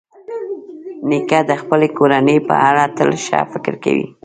نیکه 1.07 1.39
د 1.49 1.51
خپلې 1.61 1.87
کورنۍ 1.97 2.37
په 2.47 2.55
اړه 2.69 2.83
تل 2.97 3.09
ښه 3.25 3.39
فکر 3.51 3.73
کوي. 3.83 4.07